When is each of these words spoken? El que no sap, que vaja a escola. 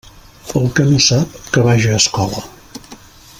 El 0.59 0.63
que 0.79 0.85
no 0.87 1.01
sap, 1.07 1.35
que 1.53 1.67
vaja 1.67 1.93
a 1.93 2.01
escola. 2.01 2.43